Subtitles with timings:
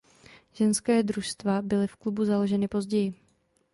[0.53, 3.13] Ženské družstva byly v klubu založeny později.